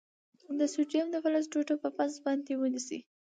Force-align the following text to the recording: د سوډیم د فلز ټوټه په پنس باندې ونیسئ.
د 0.59 0.61
سوډیم 0.73 1.07
د 1.11 1.15
فلز 1.23 1.45
ټوټه 1.51 1.75
په 1.83 1.89
پنس 1.97 2.15
باندې 2.25 2.53
ونیسئ. 2.55 2.99